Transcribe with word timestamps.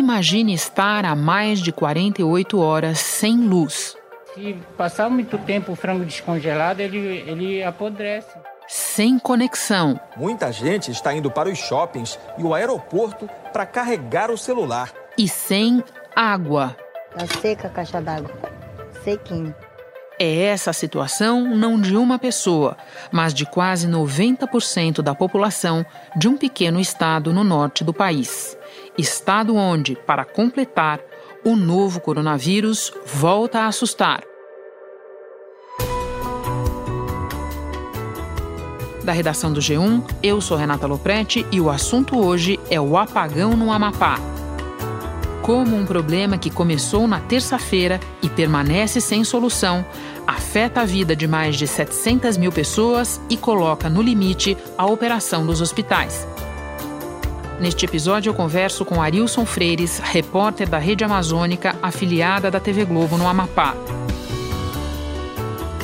Imagine 0.00 0.54
estar 0.54 1.04
há 1.04 1.14
mais 1.14 1.60
de 1.60 1.70
48 1.70 2.58
horas 2.58 2.98
sem 2.98 3.36
luz. 3.36 3.94
Se 4.32 4.56
passar 4.74 5.10
muito 5.10 5.36
tempo 5.36 5.72
o 5.72 5.76
frango 5.76 6.06
descongelado, 6.06 6.80
ele, 6.80 7.22
ele 7.26 7.62
apodrece. 7.62 8.34
Sem 8.66 9.18
conexão. 9.18 10.00
Muita 10.16 10.50
gente 10.50 10.90
está 10.90 11.12
indo 11.12 11.30
para 11.30 11.50
os 11.50 11.58
shoppings 11.58 12.18
e 12.38 12.42
o 12.42 12.54
aeroporto 12.54 13.28
para 13.52 13.66
carregar 13.66 14.30
o 14.30 14.38
celular. 14.38 14.90
E 15.18 15.28
sem 15.28 15.84
água. 16.16 16.74
Tá 17.14 17.26
seca 17.38 17.68
a 17.68 17.70
caixa 17.70 18.00
d'água. 18.00 18.32
Sequinho. 19.04 19.54
É 20.18 20.44
essa 20.44 20.70
a 20.70 20.74
situação 20.74 21.54
não 21.54 21.78
de 21.78 21.94
uma 21.94 22.18
pessoa, 22.18 22.74
mas 23.12 23.34
de 23.34 23.44
quase 23.44 23.86
90% 23.86 25.02
da 25.02 25.14
população 25.14 25.84
de 26.16 26.26
um 26.26 26.38
pequeno 26.38 26.80
estado 26.80 27.34
no 27.34 27.44
norte 27.44 27.84
do 27.84 27.92
país. 27.92 28.56
Estado 29.00 29.56
onde, 29.56 29.96
para 29.96 30.24
completar, 30.24 31.00
o 31.42 31.56
novo 31.56 32.00
coronavírus 32.00 32.92
volta 33.06 33.60
a 33.60 33.66
assustar. 33.66 34.22
Da 39.02 39.12
redação 39.12 39.50
do 39.50 39.60
G1, 39.60 40.04
eu 40.22 40.40
sou 40.42 40.56
Renata 40.56 40.86
Loprete 40.86 41.46
e 41.50 41.58
o 41.58 41.70
assunto 41.70 42.18
hoje 42.18 42.60
é 42.70 42.78
o 42.78 42.98
apagão 42.98 43.56
no 43.56 43.72
Amapá. 43.72 44.20
Como 45.40 45.74
um 45.74 45.86
problema 45.86 46.36
que 46.36 46.50
começou 46.50 47.08
na 47.08 47.18
terça-feira 47.18 47.98
e 48.22 48.28
permanece 48.28 49.00
sem 49.00 49.24
solução, 49.24 49.84
afeta 50.26 50.82
a 50.82 50.84
vida 50.84 51.16
de 51.16 51.26
mais 51.26 51.56
de 51.56 51.66
700 51.66 52.36
mil 52.36 52.52
pessoas 52.52 53.18
e 53.30 53.36
coloca 53.38 53.88
no 53.88 54.02
limite 54.02 54.56
a 54.76 54.84
operação 54.84 55.46
dos 55.46 55.62
hospitais. 55.62 56.26
Neste 57.60 57.84
episódio, 57.84 58.30
eu 58.30 58.34
converso 58.34 58.86
com 58.86 59.02
Arilson 59.02 59.44
Freires, 59.44 59.98
repórter 59.98 60.66
da 60.66 60.78
Rede 60.78 61.04
Amazônica, 61.04 61.76
afiliada 61.82 62.50
da 62.50 62.58
TV 62.58 62.86
Globo 62.86 63.18
no 63.18 63.28
Amapá. 63.28 63.76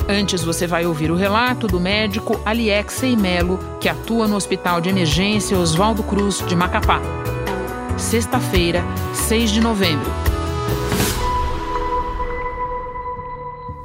Antes, 0.09 0.43
você 0.43 0.65
vai 0.65 0.87
ouvir 0.87 1.11
o 1.11 1.15
relato 1.15 1.67
do 1.67 1.79
médico 1.79 2.41
Aliexei 2.43 3.15
Melo, 3.15 3.59
que 3.79 3.87
atua 3.87 4.27
no 4.27 4.35
Hospital 4.35 4.81
de 4.81 4.89
Emergência 4.89 5.55
Oswaldo 5.55 6.01
Cruz, 6.01 6.43
de 6.47 6.55
Macapá. 6.55 6.99
Sexta-feira, 7.95 8.81
6 9.13 9.51
de 9.51 9.61
novembro. 9.61 10.09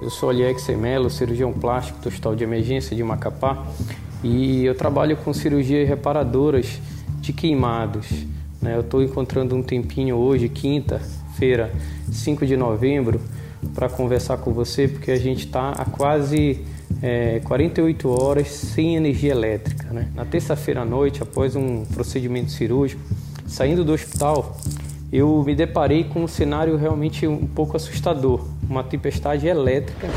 Eu 0.00 0.08
sou 0.08 0.30
Aliexei 0.30 0.76
Melo, 0.76 1.10
cirurgião 1.10 1.52
plástico 1.52 1.98
do 1.98 2.08
Hospital 2.08 2.34
de 2.34 2.42
Emergência 2.42 2.96
de 2.96 3.04
Macapá 3.04 3.66
e 4.24 4.64
eu 4.64 4.74
trabalho 4.74 5.14
com 5.18 5.34
cirurgias 5.34 5.86
reparadoras 5.86 6.80
de 7.22 7.32
queimados. 7.32 8.06
Né? 8.60 8.74
Eu 8.76 8.80
estou 8.80 9.02
encontrando 9.02 9.54
um 9.54 9.62
tempinho 9.62 10.16
hoje, 10.16 10.48
quinta-feira, 10.48 11.72
5 12.10 12.44
de 12.44 12.56
novembro, 12.56 13.20
para 13.74 13.88
conversar 13.88 14.36
com 14.38 14.52
você, 14.52 14.88
porque 14.88 15.12
a 15.12 15.18
gente 15.18 15.46
está 15.46 15.70
há 15.70 15.84
quase 15.84 16.60
é, 17.00 17.40
48 17.44 18.08
horas 18.10 18.48
sem 18.48 18.96
energia 18.96 19.30
elétrica. 19.30 19.86
Né? 19.92 20.08
Na 20.14 20.24
terça-feira 20.24 20.82
à 20.82 20.84
noite, 20.84 21.22
após 21.22 21.54
um 21.54 21.84
procedimento 21.86 22.50
cirúrgico, 22.50 23.00
saindo 23.46 23.84
do 23.84 23.92
hospital, 23.92 24.56
eu 25.12 25.42
me 25.44 25.54
deparei 25.54 26.04
com 26.04 26.24
um 26.24 26.28
cenário 26.28 26.76
realmente 26.76 27.26
um 27.26 27.46
pouco 27.46 27.76
assustador. 27.76 28.44
Uma 28.68 28.82
tempestade 28.82 29.46
elétrica, 29.46 30.08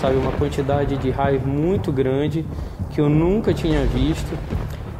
sabe, 0.00 0.16
uma 0.16 0.32
quantidade 0.32 0.96
de 0.96 1.10
raios 1.10 1.44
muito 1.44 1.92
grande 1.92 2.46
que 2.90 3.00
eu 3.00 3.08
nunca 3.08 3.52
tinha 3.52 3.84
visto. 3.84 4.38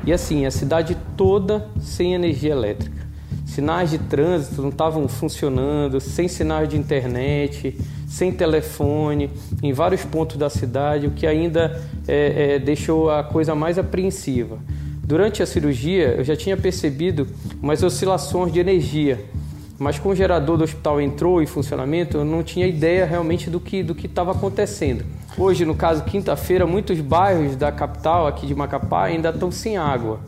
E 0.04 0.12
assim, 0.12 0.46
a 0.46 0.50
cidade 0.50 0.95
toda 1.16 1.68
sem 1.80 2.14
energia 2.14 2.52
elétrica. 2.52 3.06
Sinais 3.44 3.90
de 3.90 3.98
trânsito 3.98 4.60
não 4.60 4.68
estavam 4.68 5.08
funcionando, 5.08 6.00
sem 6.00 6.28
sinais 6.28 6.68
de 6.68 6.76
internet, 6.76 7.76
sem 8.06 8.32
telefone, 8.32 9.30
em 9.62 9.72
vários 9.72 10.04
pontos 10.04 10.36
da 10.36 10.50
cidade, 10.50 11.06
o 11.06 11.12
que 11.12 11.26
ainda 11.26 11.80
é, 12.06 12.54
é, 12.54 12.58
deixou 12.58 13.10
a 13.10 13.22
coisa 13.22 13.54
mais 13.54 13.78
apreensiva. 13.78 14.58
Durante 15.02 15.42
a 15.42 15.46
cirurgia, 15.46 16.16
eu 16.18 16.24
já 16.24 16.34
tinha 16.34 16.56
percebido 16.56 17.28
umas 17.62 17.82
oscilações 17.82 18.52
de 18.52 18.58
energia, 18.58 19.24
mas 19.78 19.98
com 19.98 20.08
o 20.08 20.14
gerador 20.14 20.56
do 20.56 20.64
hospital 20.64 21.00
entrou 21.00 21.40
em 21.40 21.46
funcionamento, 21.46 22.16
eu 22.16 22.24
não 22.24 22.42
tinha 22.42 22.66
ideia 22.66 23.06
realmente 23.06 23.48
do 23.48 23.60
que 23.60 23.82
do 23.82 23.94
que 23.94 24.06
estava 24.06 24.32
acontecendo. 24.32 25.04
Hoje, 25.38 25.64
no 25.64 25.74
caso, 25.74 26.02
quinta-feira, 26.04 26.66
muitos 26.66 26.98
bairros 27.00 27.56
da 27.56 27.70
capital 27.70 28.26
aqui 28.26 28.46
de 28.46 28.54
Macapá 28.54 29.04
ainda 29.04 29.28
estão 29.28 29.50
sem 29.50 29.76
água. 29.76 30.18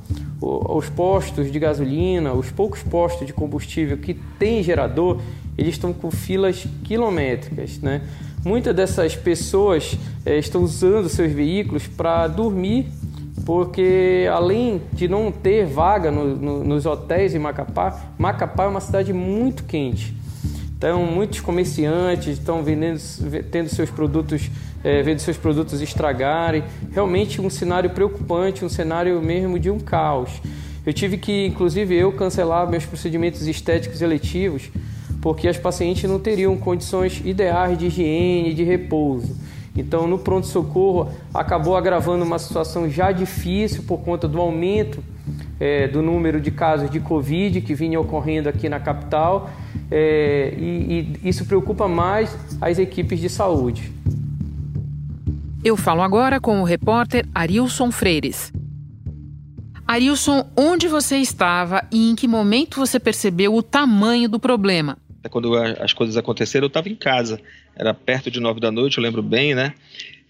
Os 0.41 0.89
postos 0.89 1.51
de 1.51 1.59
gasolina, 1.59 2.33
os 2.33 2.51
poucos 2.51 2.83
postos 2.83 3.27
de 3.27 3.33
combustível 3.33 3.99
que 3.99 4.15
tem 4.39 4.63
gerador, 4.63 5.21
eles 5.57 5.75
estão 5.75 5.93
com 5.93 6.11
filas 6.11 6.67
quilométricas, 6.85 7.81
né? 7.81 8.03
Muitas 8.45 8.75
dessas 8.75 9.17
pessoas 9.17 9.99
é, 10.25 10.39
estão 10.39 10.63
usando 10.63 11.09
seus 11.09 11.33
veículos 11.33 11.89
para 11.89 12.29
dormir, 12.29 12.87
porque 13.45 14.29
além 14.33 14.81
de 14.93 15.09
não 15.09 15.33
ter 15.33 15.67
vaga 15.67 16.11
no, 16.11 16.37
no, 16.37 16.65
nos 16.65 16.87
hotéis 16.87 17.35
em 17.35 17.39
Macapá, 17.39 18.13
Macapá 18.17 18.65
é 18.65 18.69
uma 18.69 18.81
cidade 18.81 19.13
muito 19.13 19.65
quente. 19.65 20.15
Então, 20.77 21.05
muitos 21.05 21.41
comerciantes 21.41 22.39
estão 22.39 22.63
vendendo, 22.63 23.01
tendo 23.51 23.69
seus 23.69 23.91
produtos 23.91 24.49
é, 24.83 25.03
vendo 25.03 25.19
seus 25.19 25.37
produtos 25.37 25.81
estragarem. 25.81 26.65
Realmente 26.93 27.41
um 27.41 27.51
cenário 27.51 27.91
preocupante, 27.91 28.65
um 28.65 28.69
cenário 28.69 29.21
mesmo 29.21 29.59
de 29.59 29.71
um 29.71 29.79
caos. 29.79 30.31
Eu 30.87 30.93
tive 30.93 31.19
que, 31.19 31.47
inclusive, 31.47 31.95
eu 31.95 32.13
cancelar 32.13 32.69
meus 32.69 32.87
procedimentos 32.87 33.47
estéticos 33.47 34.01
eletivos 34.01 34.71
porque 35.21 35.49
as 35.49 35.59
pacientes 35.59 36.09
não 36.09 36.19
teriam 36.19 36.57
condições 36.57 37.21
ideais 37.25 37.77
de 37.77 37.87
higiene 37.87 38.55
de 38.55 38.63
repouso. 38.63 39.37
Então, 39.77 40.09
no 40.09 40.19
pronto-socorro, 40.19 41.11
acabou 41.33 41.77
agravando 41.77 42.25
uma 42.25 42.39
situação 42.39 42.89
já 42.89 43.13
difícil 43.13 43.85
por 43.85 43.99
conta 43.99 44.27
do 44.27 44.41
aumento 44.41 45.03
é, 45.61 45.87
do 45.87 46.03
número 46.03 46.41
de 46.41 46.51
casos 46.51 46.91
de 46.91 47.01
Covid 47.01 47.61
que 47.61 47.75
vinha 47.75 48.01
ocorrendo 48.01 48.49
aqui 48.49 48.69
na 48.69 48.81
capital, 48.81 49.51
é, 49.91 50.55
e, 50.57 51.19
e 51.23 51.29
isso 51.29 51.45
preocupa 51.45 51.87
mais 51.87 52.37
as 52.61 52.79
equipes 52.79 53.21
de 53.21 53.29
saúde. 53.29 53.93
Eu 55.65 55.77
falo 55.77 56.03
agora 56.03 56.41
com 56.41 56.61
o 56.61 56.65
repórter 56.65 57.27
Arilson 57.35 57.91
Freires. 57.91 58.53
Arilson, 59.87 60.49
onde 60.57 60.87
você 60.87 61.17
estava 61.17 61.83
e 61.91 62.11
em 62.11 62.15
que 62.15 62.29
momento 62.29 62.77
você 62.77 63.01
percebeu 63.01 63.55
o 63.55 63.63
tamanho 63.63 64.29
do 64.29 64.39
problema? 64.39 64.97
Quando 65.31 65.55
as 65.57 65.93
coisas 65.93 66.17
aconteceram, 66.17 66.67
eu 66.67 66.69
estava 66.69 66.89
em 66.89 66.95
casa. 66.95 67.41
Era 67.75 67.93
perto 67.93 68.31
de 68.31 68.39
nove 68.39 68.61
da 68.61 68.71
noite, 68.71 68.99
eu 68.99 69.03
lembro 69.03 69.23
bem, 69.23 69.55
né? 69.55 69.75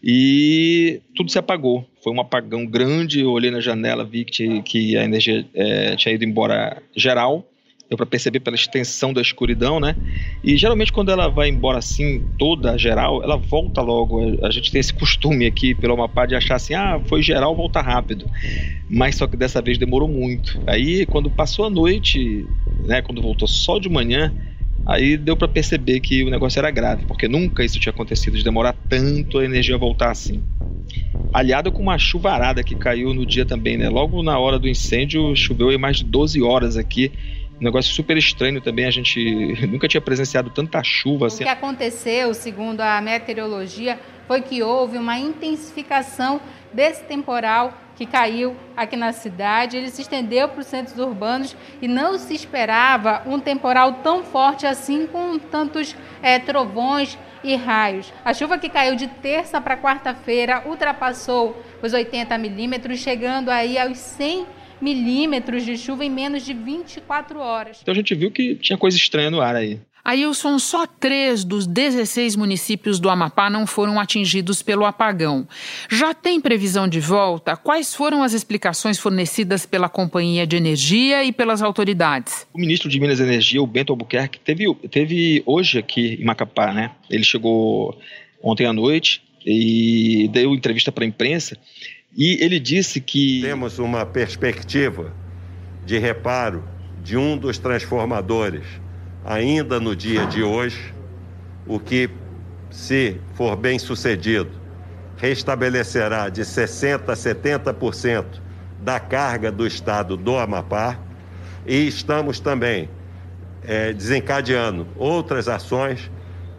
E 0.02 1.02
tudo 1.14 1.30
se 1.30 1.38
apagou. 1.38 1.86
Foi 2.02 2.12
um 2.12 2.20
apagão 2.20 2.64
grande. 2.64 3.20
Eu 3.20 3.30
olhei 3.30 3.50
na 3.50 3.60
janela, 3.60 4.04
vi 4.04 4.24
que, 4.24 4.62
que 4.62 4.96
a 4.96 5.04
energia 5.04 5.46
é, 5.54 5.94
tinha 5.96 6.14
ido 6.14 6.24
embora 6.24 6.82
geral 6.96 7.47
deu 7.88 7.96
para 7.96 8.06
perceber 8.06 8.40
pela 8.40 8.54
extensão 8.54 9.12
da 9.12 9.20
escuridão, 9.22 9.80
né? 9.80 9.96
E 10.44 10.56
geralmente 10.56 10.92
quando 10.92 11.10
ela 11.10 11.28
vai 11.28 11.48
embora 11.48 11.78
assim, 11.78 12.22
toda 12.38 12.76
geral, 12.76 13.22
ela 13.22 13.36
volta 13.36 13.80
logo. 13.80 14.44
A 14.44 14.50
gente 14.50 14.70
tem 14.70 14.78
esse 14.78 14.92
costume 14.92 15.46
aqui 15.46 15.74
pelo 15.74 15.94
Amapá 15.94 16.26
de 16.26 16.34
achar 16.34 16.56
assim, 16.56 16.74
ah, 16.74 17.00
foi 17.06 17.22
geral, 17.22 17.56
volta 17.56 17.80
rápido. 17.80 18.26
Mas 18.90 19.16
só 19.16 19.26
que 19.26 19.36
dessa 19.36 19.62
vez 19.62 19.78
demorou 19.78 20.08
muito. 20.08 20.60
Aí 20.66 21.06
quando 21.06 21.30
passou 21.30 21.64
a 21.64 21.70
noite, 21.70 22.46
né, 22.84 23.00
quando 23.00 23.22
voltou 23.22 23.48
só 23.48 23.78
de 23.78 23.88
manhã, 23.88 24.34
aí 24.84 25.16
deu 25.16 25.34
para 25.34 25.48
perceber 25.48 26.00
que 26.00 26.22
o 26.22 26.30
negócio 26.30 26.58
era 26.58 26.70
grave, 26.70 27.06
porque 27.06 27.26
nunca 27.26 27.64
isso 27.64 27.80
tinha 27.80 27.92
acontecido 27.92 28.36
de 28.36 28.44
demorar 28.44 28.74
tanto 28.86 29.38
a 29.38 29.44
energia 29.44 29.78
voltar 29.78 30.10
assim. 30.10 30.42
Aliado 31.32 31.72
com 31.72 31.82
uma 31.82 31.98
chuvarada 31.98 32.62
que 32.62 32.74
caiu 32.74 33.14
no 33.14 33.24
dia 33.24 33.46
também, 33.46 33.78
né? 33.78 33.88
Logo 33.88 34.22
na 34.22 34.38
hora 34.38 34.58
do 34.58 34.68
incêndio, 34.68 35.34
choveu 35.34 35.70
aí 35.70 35.78
mais 35.78 35.98
de 35.98 36.04
12 36.04 36.42
horas 36.42 36.76
aqui 36.76 37.10
um 37.60 37.64
negócio 37.64 37.92
super 37.92 38.16
estranho 38.16 38.60
também, 38.60 38.86
a 38.86 38.90
gente 38.90 39.66
nunca 39.66 39.88
tinha 39.88 40.00
presenciado 40.00 40.50
tanta 40.50 40.82
chuva. 40.82 41.26
Assim. 41.26 41.42
O 41.42 41.46
que 41.46 41.52
aconteceu, 41.52 42.32
segundo 42.32 42.80
a 42.80 43.00
meteorologia, 43.00 43.98
foi 44.26 44.42
que 44.42 44.62
houve 44.62 44.96
uma 44.96 45.18
intensificação 45.18 46.40
desse 46.72 47.02
temporal 47.04 47.72
que 47.96 48.06
caiu 48.06 48.54
aqui 48.76 48.96
na 48.96 49.12
cidade. 49.12 49.76
Ele 49.76 49.90
se 49.90 50.02
estendeu 50.02 50.48
para 50.48 50.60
os 50.60 50.66
centros 50.66 50.98
urbanos 50.98 51.56
e 51.82 51.88
não 51.88 52.16
se 52.18 52.34
esperava 52.34 53.22
um 53.26 53.40
temporal 53.40 53.94
tão 54.04 54.22
forte 54.22 54.66
assim, 54.66 55.06
com 55.06 55.38
tantos 55.38 55.96
é, 56.22 56.38
trovões 56.38 57.18
e 57.42 57.56
raios. 57.56 58.12
A 58.24 58.32
chuva 58.32 58.58
que 58.58 58.68
caiu 58.68 58.94
de 58.94 59.08
terça 59.08 59.60
para 59.60 59.76
quarta-feira 59.76 60.62
ultrapassou 60.66 61.60
os 61.82 61.92
80 61.92 62.36
milímetros, 62.38 63.00
chegando 63.00 63.48
aí 63.48 63.78
aos 63.78 63.98
100 63.98 64.28
milímetros 64.28 64.57
de 65.64 65.76
chuva 65.76 66.04
em 66.04 66.10
menos 66.10 66.44
de 66.44 66.52
24 66.54 67.38
horas. 67.38 67.78
Então 67.82 67.92
a 67.92 67.96
gente 67.96 68.14
viu 68.14 68.30
que 68.30 68.54
tinha 68.56 68.78
coisa 68.78 68.96
estranha 68.96 69.30
no 69.30 69.40
ar 69.40 69.56
aí. 69.56 69.80
Ailson, 70.08 70.58
só 70.58 70.86
três 70.86 71.44
dos 71.44 71.66
16 71.66 72.34
municípios 72.34 72.98
do 72.98 73.10
Amapá 73.10 73.50
não 73.50 73.66
foram 73.66 74.00
atingidos 74.00 74.62
pelo 74.62 74.86
apagão. 74.86 75.46
Já 75.90 76.14
tem 76.14 76.40
previsão 76.40 76.88
de 76.88 76.98
volta? 76.98 77.54
Quais 77.56 77.94
foram 77.94 78.22
as 78.22 78.32
explicações 78.32 78.98
fornecidas 78.98 79.66
pela 79.66 79.86
Companhia 79.86 80.46
de 80.46 80.56
Energia 80.56 81.24
e 81.24 81.30
pelas 81.30 81.60
autoridades? 81.60 82.46
O 82.54 82.58
ministro 82.58 82.88
de 82.88 82.98
Minas 82.98 83.20
e 83.20 83.22
Energia, 83.22 83.62
o 83.62 83.66
Bento 83.66 83.92
Albuquerque, 83.92 84.40
teve, 84.40 84.74
teve 84.90 85.42
hoje 85.44 85.78
aqui 85.78 86.16
em 86.18 86.24
Macapá, 86.24 86.72
né? 86.72 86.92
Ele 87.10 87.22
chegou 87.22 87.94
ontem 88.42 88.64
à 88.64 88.72
noite 88.72 89.22
e 89.44 90.28
deu 90.32 90.54
entrevista 90.54 90.90
para 90.90 91.04
a 91.04 91.06
imprensa 91.06 91.54
e 92.16 92.42
ele 92.42 92.58
disse 92.58 93.00
que. 93.00 93.40
Temos 93.42 93.78
uma 93.78 94.04
perspectiva 94.04 95.12
de 95.84 95.98
reparo 95.98 96.64
de 97.02 97.16
um 97.16 97.36
dos 97.36 97.58
transformadores 97.58 98.64
ainda 99.24 99.78
no 99.78 99.94
dia 99.94 100.26
de 100.26 100.42
hoje, 100.42 100.94
o 101.66 101.78
que, 101.78 102.10
se 102.70 103.20
for 103.34 103.56
bem 103.56 103.78
sucedido, 103.78 104.50
restabelecerá 105.16 106.28
de 106.28 106.42
60% 106.42 107.08
a 107.08 107.14
70% 107.14 108.24
da 108.80 109.00
carga 109.00 109.50
do 109.50 109.66
estado 109.66 110.16
do 110.16 110.36
Amapá. 110.36 110.98
E 111.66 111.86
estamos 111.86 112.40
também 112.40 112.88
é, 113.62 113.92
desencadeando 113.92 114.86
outras 114.96 115.48
ações 115.48 116.10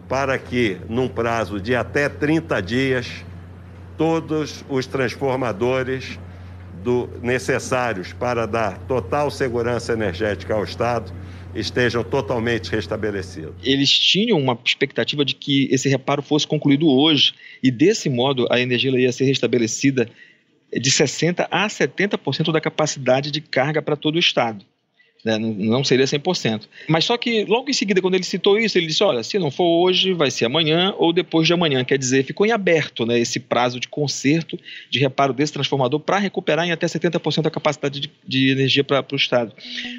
para 0.08 0.38
que, 0.38 0.78
num 0.88 1.08
prazo 1.08 1.60
de 1.60 1.74
até 1.74 2.08
30 2.08 2.60
dias, 2.60 3.24
todos 4.00 4.64
os 4.66 4.86
transformadores 4.86 6.18
do, 6.82 7.06
necessários 7.22 8.14
para 8.14 8.46
dar 8.46 8.78
total 8.86 9.30
segurança 9.30 9.92
energética 9.92 10.54
ao 10.54 10.64
Estado 10.64 11.12
estejam 11.54 12.02
totalmente 12.02 12.70
restabelecidos. 12.70 13.52
Eles 13.62 13.90
tinham 13.90 14.38
uma 14.38 14.58
expectativa 14.64 15.22
de 15.22 15.34
que 15.34 15.68
esse 15.70 15.86
reparo 15.86 16.22
fosse 16.22 16.46
concluído 16.46 16.88
hoje 16.88 17.34
e 17.62 17.70
desse 17.70 18.08
modo 18.08 18.46
a 18.50 18.58
energia 18.58 18.90
ia 18.98 19.12
ser 19.12 19.24
restabelecida 19.24 20.08
de 20.72 20.90
60 20.90 21.46
a 21.50 21.66
70% 21.66 22.52
da 22.52 22.60
capacidade 22.60 23.30
de 23.30 23.42
carga 23.42 23.82
para 23.82 23.96
todo 23.96 24.16
o 24.16 24.18
estado. 24.18 24.64
Né? 25.24 25.38
Não 25.38 25.84
seria 25.84 26.04
100%. 26.04 26.62
Mas 26.88 27.04
só 27.04 27.16
que 27.16 27.44
logo 27.44 27.68
em 27.70 27.72
seguida, 27.72 28.00
quando 28.00 28.14
ele 28.14 28.24
citou 28.24 28.58
isso, 28.58 28.78
ele 28.78 28.86
disse: 28.86 29.02
olha, 29.02 29.22
se 29.22 29.38
não 29.38 29.50
for 29.50 29.84
hoje, 29.84 30.12
vai 30.12 30.30
ser 30.30 30.46
amanhã 30.46 30.94
ou 30.98 31.12
depois 31.12 31.46
de 31.46 31.52
amanhã. 31.52 31.84
Quer 31.84 31.98
dizer, 31.98 32.24
ficou 32.24 32.46
em 32.46 32.52
aberto 32.52 33.04
né, 33.04 33.18
esse 33.18 33.38
prazo 33.38 33.78
de 33.78 33.88
conserto, 33.88 34.58
de 34.88 34.98
reparo 34.98 35.32
desse 35.32 35.52
transformador 35.52 36.00
para 36.00 36.18
recuperar 36.18 36.66
em 36.66 36.72
até 36.72 36.86
70% 36.86 37.46
a 37.46 37.50
capacidade 37.50 38.00
de, 38.00 38.10
de 38.26 38.50
energia 38.50 38.82
para 38.82 39.04
o 39.12 39.16
Estado. 39.16 39.52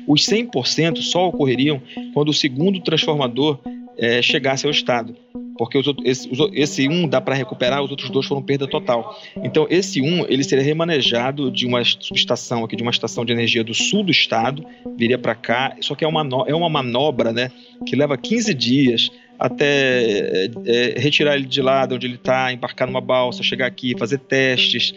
Os 0.08 0.26
100% 0.26 0.98
só 0.98 1.28
ocorreriam 1.28 1.82
quando 2.14 2.30
o 2.30 2.34
segundo 2.34 2.80
transformador 2.82 3.60
é, 3.98 4.22
chegasse 4.22 4.66
ao 4.66 4.72
Estado 4.72 5.16
porque 5.58 5.78
os, 5.78 5.86
esse, 6.04 6.30
esse 6.54 6.88
um 6.88 7.08
dá 7.08 7.22
para 7.22 7.36
recuperar, 7.36 7.84
os 7.84 7.92
outros 7.92 8.10
dois 8.10 8.26
foram 8.26 8.42
perda 8.42 8.68
total. 8.68 9.18
Então, 9.44 9.68
esse 9.70 10.02
um 10.02 10.26
ele 10.28 10.44
seria 10.44 10.64
remanejado 10.64 11.52
de 11.52 11.66
uma 11.66 11.84
subestação 11.84 12.64
aqui, 12.64 12.76
de 12.76 12.84
uma 12.84 12.92
estação 12.92 13.26
de 13.26 13.32
energia 13.32 13.64
do 13.64 13.74
sul 13.74 14.04
do 14.04 14.12
estado, 14.12 14.66
viria 14.98 15.18
para 15.18 15.36
cá, 15.36 15.76
só 15.82 15.96
que 15.96 16.04
é 16.04 16.08
uma, 16.08 16.28
é 16.48 16.56
uma 16.56 16.70
manobra 16.70 17.32
né, 17.32 17.52
que 17.86 17.96
leva 17.96 18.18
15 18.18 18.54
dias 18.54 19.10
até 19.42 19.66
é, 19.66 20.52
é, 20.66 21.00
retirar 21.00 21.36
ele 21.36 21.48
de 21.48 21.64
lá 21.64 21.88
de 21.88 21.96
onde 21.96 22.06
ele 22.06 22.16
está, 22.16 22.54
embarcar 22.54 22.88
numa 22.88 23.02
balsa, 23.02 23.42
chegar 23.42 23.66
aqui, 23.66 23.98
fazer 23.98 24.20
testes, 24.20 24.94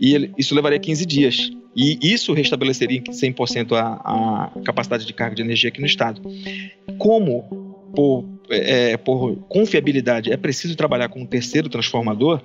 e 0.00 0.14
ele, 0.14 0.32
isso 0.38 0.54
levaria 0.54 0.78
15 0.78 1.04
dias. 1.04 1.50
E 1.74 1.98
isso 2.02 2.32
restabeleceria 2.32 3.00
100% 3.00 3.72
a, 3.72 4.50
a 4.54 4.60
capacidade 4.64 5.04
de 5.04 5.12
carga 5.12 5.36
de 5.36 5.42
energia 5.42 5.68
aqui 5.68 5.80
no 5.80 5.86
estado. 5.86 6.20
Como 6.98 7.42
por, 7.94 8.24
é, 8.50 8.96
por 8.96 9.36
confiabilidade 9.48 10.32
é 10.32 10.36
preciso 10.36 10.76
trabalhar 10.76 11.08
com 11.08 11.20
um 11.20 11.26
terceiro 11.26 11.68
transformador, 11.68 12.40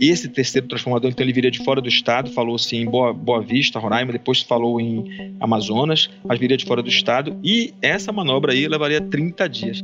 esse 0.00 0.28
terceiro 0.28 0.68
transformador, 0.68 1.10
então, 1.10 1.24
ele 1.24 1.32
viria 1.32 1.50
de 1.50 1.62
fora 1.64 1.80
do 1.80 1.88
estado, 1.88 2.30
falou-se 2.30 2.76
em 2.76 2.86
Boa, 2.86 3.12
Boa 3.12 3.42
Vista, 3.42 3.78
Roraima, 3.78 4.12
depois 4.12 4.40
falou 4.40 4.80
em 4.80 5.34
Amazonas, 5.40 6.08
mas 6.24 6.38
viria 6.38 6.56
de 6.56 6.64
fora 6.64 6.82
do 6.82 6.88
estado, 6.88 7.38
e 7.42 7.74
essa 7.82 8.12
manobra 8.12 8.52
aí 8.52 8.66
levaria 8.68 9.00
30 9.00 9.48
dias. 9.48 9.82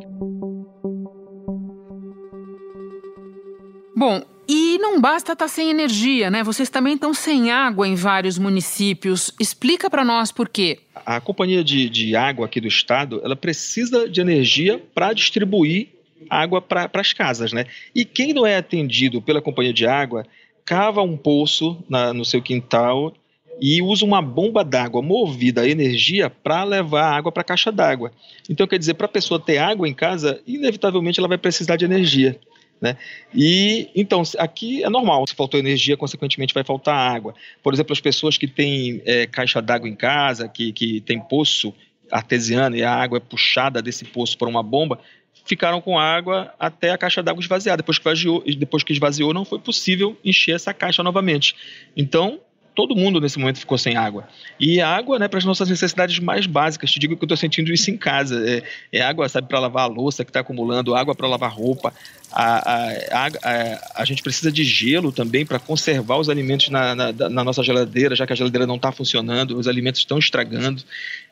Bom, 3.96 4.22
e 4.48 4.78
não 4.78 5.00
basta 5.00 5.32
estar 5.32 5.44
tá 5.44 5.48
sem 5.48 5.70
energia, 5.70 6.30
né? 6.30 6.42
Vocês 6.42 6.70
também 6.70 6.94
estão 6.94 7.12
sem 7.12 7.50
água 7.50 7.86
em 7.86 7.94
vários 7.94 8.38
municípios. 8.38 9.32
Explica 9.40 9.90
para 9.90 10.04
nós 10.04 10.30
por 10.30 10.48
quê. 10.48 10.78
A 10.94 11.20
companhia 11.20 11.64
de, 11.64 11.88
de 11.88 12.14
água 12.14 12.46
aqui 12.46 12.60
do 12.60 12.68
estado, 12.68 13.20
ela 13.24 13.36
precisa 13.36 14.08
de 14.08 14.20
energia 14.20 14.82
para 14.94 15.12
distribuir 15.12 15.88
água 16.30 16.60
para 16.60 16.90
as 16.94 17.12
casas, 17.12 17.52
né? 17.52 17.66
E 17.94 18.04
quem 18.04 18.32
não 18.32 18.46
é 18.46 18.56
atendido 18.56 19.20
pela 19.20 19.42
companhia 19.42 19.72
de 19.72 19.86
água, 19.86 20.24
cava 20.64 21.02
um 21.02 21.16
poço 21.16 21.82
na, 21.88 22.12
no 22.12 22.24
seu 22.24 22.42
quintal 22.42 23.14
e 23.60 23.80
usa 23.80 24.04
uma 24.04 24.20
bomba 24.20 24.62
d'água 24.62 25.00
movida 25.00 25.62
a 25.62 25.68
energia 25.68 26.28
para 26.28 26.62
levar 26.64 27.16
água 27.16 27.32
para 27.32 27.40
a 27.40 27.44
caixa 27.44 27.72
d'água. 27.72 28.12
Então, 28.50 28.66
quer 28.66 28.78
dizer, 28.78 28.94
para 28.94 29.06
a 29.06 29.10
pessoa 29.10 29.40
ter 29.40 29.58
água 29.58 29.88
em 29.88 29.94
casa, 29.94 30.40
inevitavelmente 30.46 31.18
ela 31.18 31.28
vai 31.28 31.38
precisar 31.38 31.76
de 31.76 31.84
energia. 31.84 32.38
Né? 32.80 32.96
E 33.34 33.88
então 33.94 34.22
aqui 34.38 34.84
é 34.84 34.90
normal, 34.90 35.26
se 35.26 35.34
faltou 35.34 35.58
energia, 35.58 35.96
consequentemente 35.96 36.52
vai 36.52 36.62
faltar 36.62 36.94
água. 36.94 37.34
Por 37.62 37.72
exemplo, 37.72 37.92
as 37.92 38.00
pessoas 38.00 38.36
que 38.36 38.46
têm 38.46 39.00
é, 39.06 39.26
caixa 39.26 39.62
d'água 39.62 39.88
em 39.88 39.94
casa, 39.94 40.48
que, 40.48 40.72
que 40.72 41.00
tem 41.00 41.18
poço 41.18 41.72
artesiano 42.10 42.76
e 42.76 42.82
a 42.82 42.92
água 42.92 43.18
é 43.18 43.20
puxada 43.20 43.80
desse 43.80 44.04
poço 44.04 44.36
para 44.36 44.48
uma 44.48 44.62
bomba, 44.62 45.00
ficaram 45.44 45.80
com 45.80 45.98
água 45.98 46.52
até 46.58 46.90
a 46.90 46.98
caixa 46.98 47.22
d'água 47.22 47.40
esvaziar. 47.40 47.76
Depois 47.76 47.98
que, 47.98 48.02
esvaziou, 48.08 48.44
depois 48.58 48.82
que 48.82 48.92
esvaziou, 48.92 49.32
não 49.32 49.44
foi 49.44 49.58
possível 49.58 50.16
encher 50.24 50.54
essa 50.54 50.74
caixa 50.74 51.02
novamente. 51.02 51.54
Então, 51.96 52.40
todo 52.76 52.94
mundo 52.94 53.20
nesse 53.20 53.38
momento 53.38 53.58
ficou 53.58 53.78
sem 53.78 53.96
água. 53.96 54.28
E 54.60 54.82
água, 54.82 55.18
né, 55.18 55.26
para 55.26 55.38
as 55.38 55.44
nossas 55.46 55.70
necessidades 55.70 56.18
mais 56.18 56.46
básicas. 56.46 56.90
Te 56.90 57.00
digo 57.00 57.16
que 57.16 57.24
eu 57.24 57.26
estou 57.26 57.36
sentindo 57.36 57.72
isso 57.72 57.90
em 57.90 57.96
casa. 57.96 58.46
É, 58.46 58.62
é 58.92 59.00
água, 59.00 59.26
sabe, 59.30 59.48
para 59.48 59.58
lavar 59.58 59.84
a 59.84 59.86
louça 59.86 60.22
que 60.24 60.30
está 60.30 60.40
acumulando, 60.40 60.94
água 60.94 61.14
para 61.14 61.26
lavar 61.26 61.50
roupa. 61.50 61.92
A, 62.30 62.56
a, 62.56 63.26
a, 63.26 64.02
a, 64.02 64.04
gente 64.04 64.22
precisa 64.22 64.52
de 64.52 64.62
gelo 64.62 65.10
também 65.10 65.46
para 65.46 65.58
conservar 65.58 66.18
os 66.18 66.28
alimentos 66.28 66.68
na, 66.68 66.94
na, 66.94 67.12
na, 67.12 67.42
nossa 67.42 67.62
geladeira, 67.62 68.14
já 68.14 68.26
que 68.26 68.34
a 68.34 68.36
geladeira 68.36 68.66
não 68.66 68.76
está 68.76 68.92
funcionando, 68.92 69.58
os 69.58 69.66
alimentos 69.66 70.00
estão 70.02 70.18
estragando. 70.18 70.84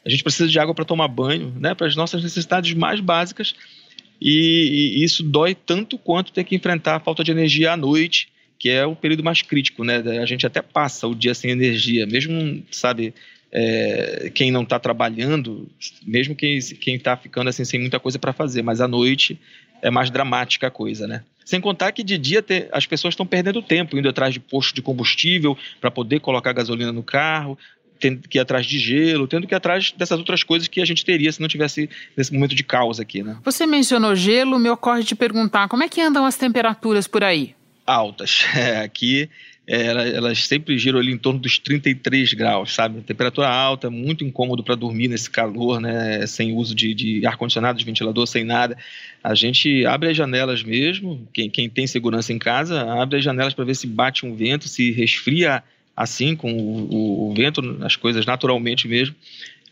A 0.04 0.08
gente 0.08 0.22
precisa 0.22 0.48
de 0.48 0.58
água 0.58 0.74
para 0.74 0.84
tomar 0.86 1.08
banho, 1.08 1.52
né, 1.60 1.74
para 1.74 1.86
as 1.86 1.94
nossas 1.94 2.22
necessidades 2.22 2.72
mais 2.72 3.00
básicas. 3.00 3.54
E, 4.18 4.96
e 4.96 5.04
isso 5.04 5.22
dói 5.22 5.54
tanto 5.54 5.98
quanto 5.98 6.32
ter 6.32 6.44
que 6.44 6.56
enfrentar 6.56 6.96
a 6.96 7.00
falta 7.00 7.22
de 7.22 7.30
energia 7.30 7.72
à 7.72 7.76
noite 7.76 8.32
que 8.64 8.70
é 8.70 8.86
o 8.86 8.96
período 8.96 9.22
mais 9.22 9.42
crítico, 9.42 9.84
né? 9.84 9.96
A 10.22 10.24
gente 10.24 10.46
até 10.46 10.62
passa 10.62 11.06
o 11.06 11.14
dia 11.14 11.34
sem 11.34 11.50
energia, 11.50 12.06
mesmo, 12.06 12.62
sabe, 12.70 13.12
é, 13.52 14.32
quem 14.34 14.50
não 14.50 14.62
está 14.62 14.78
trabalhando, 14.78 15.68
mesmo 16.02 16.34
quem 16.34 16.56
está 16.56 17.14
ficando 17.14 17.50
assim 17.50 17.62
sem 17.62 17.78
muita 17.78 18.00
coisa 18.00 18.18
para 18.18 18.32
fazer, 18.32 18.62
mas 18.62 18.80
à 18.80 18.88
noite 18.88 19.38
é 19.82 19.90
mais 19.90 20.10
dramática 20.10 20.68
a 20.68 20.70
coisa, 20.70 21.06
né? 21.06 21.22
Sem 21.44 21.60
contar 21.60 21.92
que 21.92 22.02
de 22.02 22.16
dia 22.16 22.40
te, 22.40 22.66
as 22.72 22.86
pessoas 22.86 23.12
estão 23.12 23.26
perdendo 23.26 23.60
tempo, 23.60 23.98
indo 23.98 24.08
atrás 24.08 24.32
de 24.32 24.40
posto 24.40 24.74
de 24.74 24.80
combustível 24.80 25.58
para 25.78 25.90
poder 25.90 26.20
colocar 26.20 26.54
gasolina 26.54 26.90
no 26.90 27.02
carro, 27.02 27.58
tendo 28.00 28.26
que 28.26 28.38
ir 28.38 28.40
atrás 28.40 28.64
de 28.64 28.78
gelo, 28.78 29.28
tendo 29.28 29.46
que 29.46 29.52
ir 29.52 29.56
atrás 29.56 29.92
dessas 29.92 30.18
outras 30.18 30.42
coisas 30.42 30.68
que 30.68 30.80
a 30.80 30.86
gente 30.86 31.04
teria 31.04 31.30
se 31.30 31.38
não 31.38 31.48
tivesse 31.48 31.90
nesse 32.16 32.32
momento 32.32 32.54
de 32.54 32.64
caos 32.64 32.98
aqui, 32.98 33.22
né? 33.22 33.36
Você 33.44 33.66
mencionou 33.66 34.16
gelo, 34.16 34.58
me 34.58 34.70
ocorre 34.70 35.04
te 35.04 35.14
perguntar 35.14 35.68
como 35.68 35.82
é 35.82 35.88
que 35.90 36.00
andam 36.00 36.24
as 36.24 36.38
temperaturas 36.38 37.06
por 37.06 37.22
aí? 37.22 37.54
Altas. 37.86 38.44
É, 38.54 38.78
aqui 38.78 39.28
é, 39.66 39.86
elas 40.16 40.46
sempre 40.46 40.76
giram 40.78 40.98
ali 40.98 41.12
em 41.12 41.18
torno 41.18 41.40
dos 41.40 41.58
33 41.58 42.34
graus, 42.34 42.74
sabe? 42.74 43.00
Temperatura 43.00 43.48
alta, 43.48 43.88
muito 43.90 44.22
incômodo 44.22 44.62
para 44.62 44.74
dormir 44.74 45.08
nesse 45.08 45.30
calor, 45.30 45.80
né? 45.80 46.26
Sem 46.26 46.52
uso 46.52 46.74
de, 46.74 46.94
de 46.94 47.26
ar-condicionado, 47.26 47.78
de 47.78 47.84
ventilador, 47.84 48.26
sem 48.26 48.44
nada. 48.44 48.76
A 49.22 49.34
gente 49.34 49.86
abre 49.86 50.10
as 50.10 50.16
janelas 50.16 50.62
mesmo, 50.62 51.26
quem, 51.32 51.48
quem 51.48 51.68
tem 51.68 51.86
segurança 51.86 52.32
em 52.32 52.38
casa, 52.38 52.82
abre 53.00 53.18
as 53.18 53.24
janelas 53.24 53.54
para 53.54 53.64
ver 53.64 53.74
se 53.74 53.86
bate 53.86 54.26
um 54.26 54.34
vento, 54.34 54.68
se 54.68 54.92
resfria 54.92 55.62
assim, 55.96 56.36
com 56.36 56.52
o, 56.52 56.92
o, 56.92 57.30
o 57.30 57.34
vento, 57.34 57.78
as 57.82 57.96
coisas 57.96 58.26
naturalmente 58.26 58.86
mesmo 58.86 59.14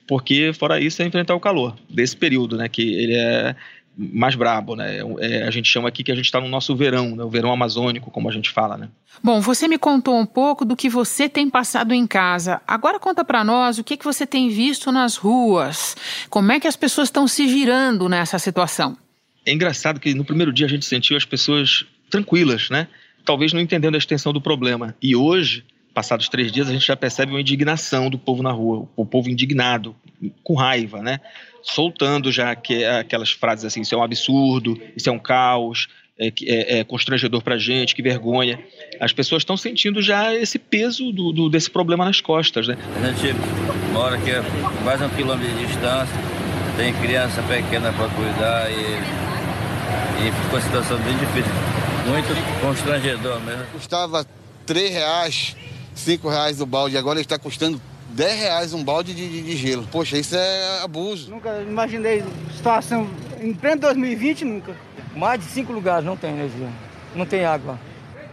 porque 0.06 0.52
fora 0.52 0.80
isso 0.80 1.00
é 1.00 1.06
enfrentar 1.06 1.34
o 1.34 1.40
calor 1.40 1.76
desse 1.88 2.16
período, 2.16 2.56
né? 2.56 2.68
Que 2.68 2.82
ele 2.82 3.14
é 3.14 3.56
mais 3.96 4.34
brabo, 4.34 4.74
né? 4.74 4.98
É, 5.20 5.42
a 5.42 5.50
gente 5.50 5.68
chama 5.68 5.88
aqui 5.88 6.02
que 6.02 6.10
a 6.10 6.14
gente 6.14 6.24
está 6.24 6.40
no 6.40 6.48
nosso 6.48 6.74
verão, 6.74 7.14
né? 7.14 7.22
o 7.22 7.28
verão 7.28 7.52
amazônico, 7.52 8.10
como 8.10 8.28
a 8.28 8.32
gente 8.32 8.50
fala, 8.50 8.76
né? 8.76 8.88
Bom, 9.22 9.40
você 9.40 9.68
me 9.68 9.78
contou 9.78 10.18
um 10.18 10.24
pouco 10.24 10.64
do 10.64 10.74
que 10.74 10.88
você 10.88 11.28
tem 11.28 11.50
passado 11.50 11.92
em 11.92 12.06
casa. 12.06 12.60
Agora 12.66 12.98
conta 12.98 13.24
para 13.24 13.44
nós 13.44 13.78
o 13.78 13.84
que, 13.84 13.96
que 13.96 14.04
você 14.04 14.26
tem 14.26 14.48
visto 14.48 14.90
nas 14.90 15.16
ruas. 15.16 15.96
Como 16.30 16.50
é 16.50 16.58
que 16.58 16.66
as 16.66 16.76
pessoas 16.76 17.08
estão 17.08 17.28
se 17.28 17.46
virando 17.46 18.08
nessa 18.08 18.38
situação? 18.38 18.96
É 19.44 19.52
engraçado 19.52 20.00
que 20.00 20.14
no 20.14 20.24
primeiro 20.24 20.52
dia 20.52 20.66
a 20.66 20.68
gente 20.68 20.86
sentiu 20.86 21.16
as 21.16 21.24
pessoas 21.24 21.84
tranquilas, 22.08 22.70
né? 22.70 22.88
Talvez 23.24 23.52
não 23.52 23.60
entendendo 23.60 23.94
a 23.94 23.98
extensão 23.98 24.32
do 24.32 24.40
problema. 24.40 24.94
E 25.00 25.14
hoje 25.14 25.64
passados 25.92 26.28
três 26.28 26.50
dias, 26.50 26.68
a 26.68 26.72
gente 26.72 26.86
já 26.86 26.96
percebe 26.96 27.32
uma 27.32 27.40
indignação 27.40 28.08
do 28.08 28.18
povo 28.18 28.42
na 28.42 28.50
rua, 28.50 28.88
o 28.96 29.04
povo 29.04 29.28
indignado, 29.28 29.94
com 30.42 30.54
raiva, 30.54 31.02
né? 31.02 31.20
Soltando 31.62 32.32
já 32.32 32.54
que, 32.56 32.84
aquelas 32.84 33.30
frases 33.30 33.64
assim: 33.64 33.82
isso 33.82 33.94
é 33.94 33.98
um 33.98 34.02
absurdo, 34.02 34.80
isso 34.96 35.08
é 35.08 35.12
um 35.12 35.18
caos, 35.18 35.88
é, 36.18 36.32
é, 36.44 36.78
é 36.78 36.84
constrangedor 36.84 37.42
para 37.42 37.54
a 37.54 37.58
gente, 37.58 37.94
que 37.94 38.02
vergonha. 38.02 38.58
As 39.00 39.12
pessoas 39.12 39.42
estão 39.42 39.56
sentindo 39.56 40.02
já 40.02 40.34
esse 40.34 40.58
peso 40.58 41.12
do, 41.12 41.32
do, 41.32 41.48
desse 41.48 41.70
problema 41.70 42.04
nas 42.04 42.20
costas, 42.20 42.66
né? 42.66 42.76
A 43.02 43.12
gente 43.12 43.34
mora 43.92 44.16
aqui 44.16 44.30
a 44.30 44.42
quase 44.82 45.04
um 45.04 45.08
quilômetro 45.10 45.48
de 45.54 45.66
distância, 45.66 46.14
tem 46.76 46.92
criança 46.94 47.42
pequena 47.42 47.92
para 47.92 48.08
cuidar 48.08 48.70
e, 48.70 50.26
e 50.26 50.32
ficou 50.32 50.58
uma 50.58 50.60
situação 50.60 50.98
bem 50.98 51.16
difícil, 51.18 51.52
muito 52.08 52.60
constrangedor 52.60 53.40
mesmo. 53.40 53.66
Custava 53.66 54.26
três 54.64 54.90
reais 54.90 55.56
cinco 55.94 56.28
reais 56.28 56.60
o 56.60 56.66
balde, 56.66 56.96
agora 56.96 57.18
ele 57.18 57.24
está 57.24 57.38
custando 57.38 57.80
10 58.12 58.40
reais 58.40 58.74
um 58.74 58.84
balde 58.84 59.14
de, 59.14 59.28
de, 59.28 59.42
de, 59.42 59.56
gelo. 59.56 59.86
Poxa, 59.90 60.18
isso 60.18 60.36
é 60.36 60.82
abuso. 60.82 61.30
Nunca 61.30 61.60
imaginei 61.62 62.22
situação, 62.54 63.08
em 63.40 63.54
pleno 63.54 63.80
2020, 63.80 64.44
nunca. 64.44 64.76
Mais 65.16 65.40
de 65.40 65.46
cinco 65.46 65.72
lugares 65.72 66.04
não 66.04 66.16
tem 66.16 66.30
energia, 66.30 66.68
não 67.14 67.26
tem 67.26 67.44
água. 67.44 67.78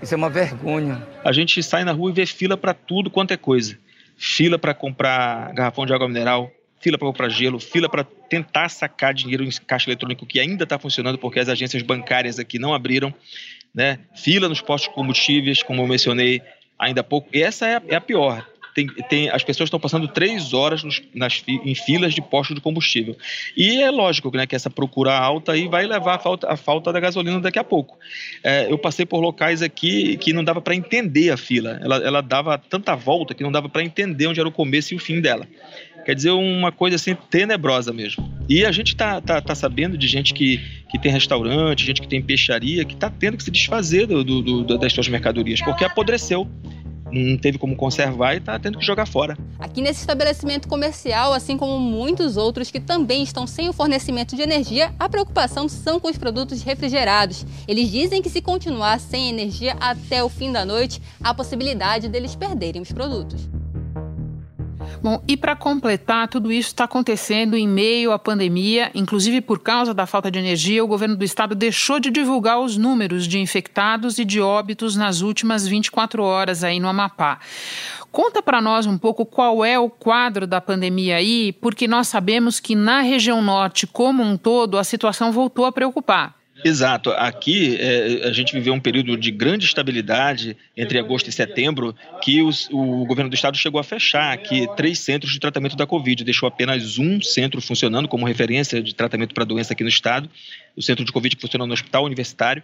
Isso 0.01 0.13
é 0.13 0.18
uma 0.18 0.30
vergonha. 0.30 1.06
A 1.24 1.32
gente 1.32 1.62
sai 1.62 1.84
na 1.84 1.92
rua 1.92 2.12
e 2.12 2.13
vê 2.13 2.25
fila 2.25 2.56
para 2.56 2.74
tudo 2.74 3.10
quanto 3.10 3.32
é 3.32 3.38
coisa. 3.38 3.78
Fila 4.18 4.58
para 4.58 4.74
comprar 4.74 5.54
garrafão 5.54 5.86
de 5.86 5.94
água 5.94 6.08
mineral, 6.08 6.51
fila 6.80 6.98
para 6.98 7.08
comprar 7.08 7.30
gelo, 7.30 7.60
fila 7.60 7.89
para 7.89 8.04
tentar 8.04 8.70
sacar 8.70 9.13
dinheiro 9.13 9.44
em 9.44 9.50
caixa 9.66 9.89
eletrônico 9.89 10.25
que 10.25 10.39
ainda 10.39 10.63
está 10.63 10.80
funcionando 10.80 11.18
porque 11.18 11.39
as 11.39 11.50
agências 11.50 11.82
bancárias 11.84 12.39
aqui 12.39 12.58
não 12.60 12.74
abriram, 12.74 13.13
né? 13.74 14.00
Fila 14.16 14.48
nos 14.48 14.62
postos 14.62 14.89
de 14.89 14.96
combustíveis, 14.96 15.63
como 15.63 15.82
eu 15.82 15.88
mencionei, 15.88 16.42
ainda 16.79 17.01
há 17.01 17.03
pouco. 17.03 17.29
E 17.33 17.43
essa 17.43 17.67
é 17.67 17.75
a, 17.75 17.81
é 17.89 17.95
a 17.95 18.01
pior. 18.01 18.48
Tem, 18.74 18.88
tem, 18.88 19.29
as 19.29 19.43
pessoas 19.43 19.67
estão 19.67 19.79
passando 19.79 20.07
três 20.07 20.53
horas 20.53 20.83
nos, 20.83 21.01
nas, 21.13 21.43
em 21.48 21.75
filas 21.75 22.13
de 22.13 22.21
postos 22.21 22.55
de 22.55 22.62
combustível. 22.62 23.15
E 23.57 23.81
é 23.81 23.91
lógico 23.91 24.36
né, 24.36 24.45
que 24.48 24.55
essa 24.55 24.69
procura 24.69 25.17
alta 25.17 25.51
aí 25.51 25.67
vai 25.67 25.86
levar 25.86 26.15
a 26.15 26.19
falta, 26.19 26.51
a 26.51 26.55
falta 26.55 26.93
da 26.93 27.00
gasolina 27.00 27.39
daqui 27.39 27.59
a 27.59 27.63
pouco. 27.63 27.98
É, 28.43 28.71
eu 28.71 28.77
passei 28.77 29.05
por 29.05 29.19
locais 29.19 29.62
aqui 29.62 30.17
que 30.17 30.31
não 30.31 30.43
dava 30.43 30.62
para 30.62 30.75
entender 30.75 31.31
a 31.31 31.38
fila. 31.38 31.79
Ela, 31.81 31.98
ela 31.98 32.21
dava 32.21 32.57
tanta 32.57 32.95
volta 32.95 33.33
que 33.33 33.43
não 33.43 33.51
dava 33.51 33.67
para 33.67 33.83
entender 33.83 34.27
onde 34.27 34.39
era 34.39 34.48
o 34.48 34.51
começo 34.51 34.93
e 34.93 34.98
o 34.98 35.00
fim 35.00 35.19
dela. 35.19 35.48
Quer 36.06 36.15
dizer, 36.15 36.32
uma 36.32 36.72
coisa 36.72 36.96
assim 36.96 37.15
tenebrosa 37.29 37.94
mesmo. 37.94 38.27
E 38.48 38.65
a 38.65 38.72
gente 38.72 38.96
tá, 38.96 39.22
tá, 39.22 39.41
tá 39.41 39.53
sabendo 39.53 39.98
de 39.98 40.08
gente 40.08 40.34
que, 40.34 40.60
que 40.89 40.98
tem 40.98 41.12
restaurante, 41.12 41.86
gente 41.86 42.01
que 42.01 42.08
tem 42.08 42.22
peixaria, 42.22 42.84
que 42.84 42.94
está 42.94 43.10
tendo 43.10 43.38
que 43.38 43.44
se 43.44 43.51
desfazer 43.51 44.08
do, 44.08 44.24
do, 44.24 44.41
do, 44.41 44.77
das 44.77 44.91
suas 44.91 45.08
mercadorias, 45.08 45.62
porque 45.62 45.86
apodreceu 45.86 46.48
não 47.12 47.38
teve 47.38 47.58
como 47.58 47.75
conservar 47.75 48.36
e 48.36 48.38
está 48.38 48.58
tendo 48.60 48.77
que 48.77 48.86
jogar 48.86 49.06
fora. 49.06 49.38
Aqui 49.58 49.82
nesse 49.82 50.01
estabelecimento 50.01 50.68
comercial, 50.68 51.34
assim 51.34 51.58
como 51.58 51.79
muitos 51.79 52.38
outros 52.38 52.72
que 52.72 52.79
também 52.79 53.24
estão 53.24 53.48
sem 53.48 53.70
o 53.70 53.74
fornecimento 53.74 54.36
de 54.36 54.41
energia, 54.41 54.94
a 55.00 55.10
preocupação 55.10 55.68
são 55.68 56.00
com 56.00 56.10
os 56.10 56.18
produtos 56.18 56.62
refrigerados. 56.62 57.46
Eles 57.68 57.91
dizem 57.91 58.22
que 58.22 58.29
se 58.29 58.41
continuar 58.41 59.00
sem 59.00 59.29
energia 59.29 59.75
até 59.79 60.24
o 60.24 60.29
fim 60.29 60.51
da 60.51 60.65
noite, 60.65 61.01
há 61.22 61.34
possibilidade 61.34 62.08
deles 62.08 62.36
perderem 62.36 62.82
os 62.82 62.91
produtos. 62.91 63.50
Bom, 65.01 65.24
e 65.25 65.38
para 65.38 65.56
completar, 65.56 66.27
tudo 66.27 66.51
isso 66.51 66.68
está 66.68 66.84
acontecendo 66.84 67.56
em 67.56 67.65
meio 67.65 68.12
à 68.12 68.20
pandemia, 68.20 68.91
inclusive 68.94 69.39
por 69.39 69.60
causa 69.60 69.94
da 69.94 70.06
falta 70.06 70.29
de 70.29 70.38
energia, 70.38 70.84
o 70.84 70.88
governo 70.88 71.15
do 71.15 71.24
estado 71.24 71.56
deixou 71.56 72.01
de 72.01 72.12
divulgar 72.12 72.60
os 72.60 72.75
números 72.75 73.25
de 73.25 73.39
infectados 73.39 74.20
e 74.20 74.25
de 74.25 74.41
óbitos 74.41 74.98
nas 74.98 75.22
últimas 75.22 75.65
24 75.65 76.22
horas 76.22 76.65
aí 76.65 76.82
no 76.82 76.89
Amapá. 76.89 77.39
Conta 78.12 78.44
para 78.44 78.60
nós 78.60 78.86
um 78.86 78.98
pouco 78.98 79.25
qual 79.25 79.63
é 79.63 79.79
o 79.79 79.89
quadro 79.89 80.46
da 80.46 80.60
pandemia 80.60 81.15
aí, 81.15 81.53
porque 81.53 81.88
nós 81.88 82.10
sabemos 82.10 82.60
que 82.60 82.75
na 82.75 83.00
região 83.00 83.41
norte 83.41 83.88
como 83.88 84.22
um 84.22 84.36
todo 84.36 84.77
a 84.77 84.84
situação 84.84 85.32
voltou 85.32 85.63
a 85.63 85.72
preocupar. 85.72 86.38
Exato. 86.63 87.12
Aqui 87.12 87.78
é, 87.80 88.28
a 88.28 88.34
gente 88.34 88.54
viveu 88.54 88.74
um 88.74 88.80
período 88.80 89.16
de 89.16 89.32
grande 89.32 89.66
estabilidade 89.66 90.58
entre 90.75 91.00
agosto 91.00 91.30
e 91.30 91.32
setembro, 91.32 91.96
que 92.22 92.42
os, 92.42 92.68
o 92.72 93.06
governo 93.06 93.30
do 93.30 93.34
estado 93.34 93.58
chegou 93.58 93.80
a 93.80 93.84
fechar 93.84 94.34
aqui 94.34 94.68
três 94.75 95.00
centros 95.00 95.32
de 95.32 95.39
tratamento 95.39 95.75
da 95.75 95.86
Covid, 95.86 96.24
deixou 96.24 96.48
apenas 96.48 96.98
um 96.98 97.22
centro 97.22 97.62
funcionando 97.62 98.08
como 98.08 98.25
referência 98.25 98.82
de 98.82 98.94
tratamento 98.94 99.34
para 99.34 99.44
a 99.44 99.48
doença 99.48 99.74
aqui 99.74 99.84
no 99.84 99.89
estado, 99.89 100.30
o 100.75 100.82
centro 100.82 101.06
de 101.06 101.12
Covid 101.12 101.36
que 101.36 101.42
funciona 101.42 101.66
no 101.66 101.74
Hospital 101.74 102.06
Universitário. 102.06 102.62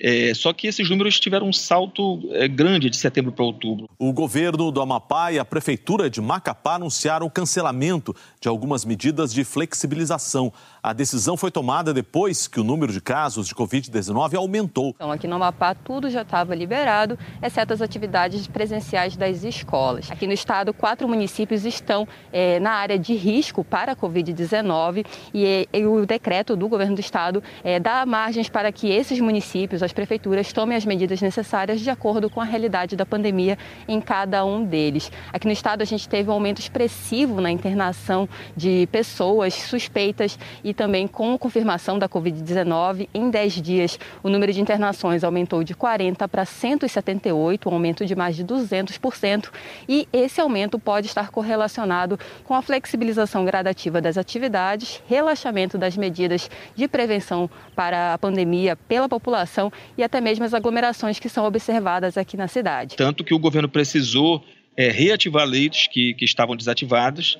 É, 0.00 0.32
só 0.34 0.52
que 0.52 0.66
esses 0.66 0.88
números 0.88 1.20
tiveram 1.20 1.46
um 1.46 1.52
salto 1.52 2.20
é, 2.32 2.48
grande 2.48 2.88
de 2.88 2.96
setembro 2.96 3.30
para 3.32 3.44
outubro. 3.44 3.88
O 3.98 4.12
governo 4.12 4.70
do 4.70 4.80
Amapá 4.80 5.30
e 5.30 5.38
a 5.38 5.44
prefeitura 5.44 6.08
de 6.08 6.20
Macapá 6.22 6.76
anunciaram 6.76 7.26
o 7.26 7.30
cancelamento 7.30 8.16
de 8.40 8.48
algumas 8.48 8.84
medidas 8.84 9.32
de 9.32 9.44
flexibilização. 9.44 10.50
A 10.82 10.94
decisão 10.94 11.36
foi 11.36 11.50
tomada 11.50 11.92
depois 11.92 12.48
que 12.48 12.58
o 12.58 12.64
número 12.64 12.90
de 12.92 13.00
casos 13.00 13.46
de 13.46 13.54
Covid-19 13.54 14.34
aumentou. 14.36 14.94
Então, 14.96 15.12
aqui 15.12 15.26
no 15.26 15.36
Amapá, 15.36 15.74
tudo 15.74 16.08
já 16.08 16.22
estava 16.22 16.54
liberado, 16.54 17.18
exceto 17.42 17.74
as 17.74 17.82
atividades 17.82 18.46
presenciais 18.46 19.16
das 19.16 19.44
escolas. 19.44 20.10
Aqui 20.10 20.26
no 20.26 20.32
estado, 20.32 20.72
quatro 20.72 21.06
municípios 21.06 21.66
estão 21.66 22.08
é, 22.32 22.58
na 22.58 22.72
área 22.72 22.98
de 22.98 23.14
risco 23.14 23.62
para 23.62 23.92
a 23.92 23.96
Covid-19 23.96 25.04
e, 25.34 25.68
e, 25.70 25.84
o 25.84 26.06
decreto 26.06 26.56
do 26.56 26.68
governo 26.68 26.94
do 26.94 27.00
estado 27.00 27.42
é, 27.62 27.78
dá 27.78 28.06
margens 28.06 28.48
para 28.48 28.72
que 28.72 28.88
esses 28.88 29.20
municípios, 29.20 29.82
as 29.90 29.92
prefeituras, 29.92 30.52
tomem 30.52 30.76
as 30.76 30.86
medidas 30.86 31.20
necessárias 31.20 31.80
de 31.80 31.90
acordo 31.90 32.30
com 32.30 32.40
a 32.40 32.44
realidade 32.44 32.94
da 32.94 33.04
pandemia 33.04 33.58
em 33.88 34.00
cada 34.00 34.44
um 34.44 34.64
deles. 34.64 35.10
Aqui 35.32 35.46
no 35.46 35.52
estado, 35.52 35.82
a 35.82 35.84
gente 35.84 36.08
teve 36.08 36.30
um 36.30 36.32
aumento 36.32 36.60
expressivo 36.60 37.40
na 37.40 37.50
internação 37.50 38.28
de 38.56 38.88
pessoas 38.92 39.54
suspeitas 39.54 40.38
e 40.62 40.72
também 40.72 41.08
com 41.08 41.36
confirmação 41.36 41.98
da 41.98 42.08
Covid-19, 42.08 43.08
em 43.12 43.30
10 43.30 43.54
dias 43.60 43.98
o 44.22 44.28
número 44.28 44.52
de 44.52 44.60
internações 44.60 45.24
aumentou 45.24 45.64
de 45.64 45.74
40 45.74 46.28
para 46.28 46.44
178, 46.44 47.68
um 47.68 47.74
aumento 47.74 48.06
de 48.06 48.14
mais 48.14 48.36
de 48.36 48.44
200%, 48.44 49.50
e 49.88 50.06
esse 50.12 50.40
aumento 50.40 50.78
pode 50.78 51.08
estar 51.08 51.30
correlacionado 51.30 52.18
com 52.44 52.54
a 52.54 52.62
flexibilização 52.62 53.44
gradativa 53.44 54.00
das 54.00 54.16
atividades, 54.16 55.02
relaxamento 55.08 55.76
das 55.76 55.96
medidas 55.96 56.48
de 56.76 56.86
prevenção 56.86 57.50
para 57.74 58.14
a 58.14 58.18
pandemia 58.18 58.76
pela 58.76 59.08
população 59.08 59.72
e 59.96 60.02
até 60.02 60.20
mesmo 60.20 60.44
as 60.44 60.54
aglomerações 60.54 61.18
que 61.18 61.28
são 61.28 61.44
observadas 61.44 62.16
aqui 62.16 62.36
na 62.36 62.48
cidade. 62.48 62.96
Tanto 62.96 63.24
que 63.24 63.34
o 63.34 63.38
governo 63.38 63.68
precisou 63.68 64.44
é, 64.76 64.90
reativar 64.90 65.46
leitos 65.46 65.86
que, 65.86 66.14
que 66.14 66.24
estavam 66.24 66.56
desativados 66.56 67.38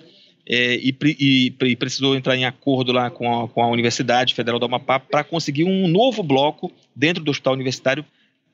é, 0.49 0.77
e, 0.77 0.97
e, 1.03 1.55
e, 1.63 1.77
precisou 1.77 2.17
entrar 2.17 2.37
em 2.37 2.45
acordo 2.45 2.93
lá 2.93 3.11
com 3.11 3.45
a, 3.45 3.49
com 3.49 3.63
a 3.63 3.69
Universidade 3.69 4.35
Federal 4.35 4.59
do 4.59 4.67
Amapá 4.67 4.99
para 4.99 5.23
conseguir 5.23 5.65
um 5.65 5.87
novo 5.87 6.23
bloco 6.23 6.73
dentro 6.95 7.23
do 7.23 7.31
hospital 7.31 7.55
universitário 7.55 8.05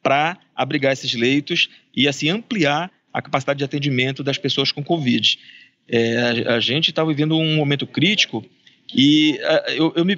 para 0.02 0.36
abrigar 0.54 0.92
esses 0.92 1.14
leitos 1.14 1.68
e 1.94 2.06
assim 2.06 2.28
ampliar 2.28 2.90
a 3.12 3.22
capacidade 3.22 3.58
de 3.58 3.64
atendimento 3.64 4.22
das 4.22 4.36
pessoas 4.36 4.70
com 4.70 4.84
Covid. 4.84 5.38
É, 5.88 6.44
a, 6.46 6.56
a, 6.56 6.60
gente 6.60 6.90
está 6.90 7.02
vivendo 7.02 7.36
um 7.36 7.56
momento 7.56 7.86
crítico 7.86 8.44
e 8.94 9.38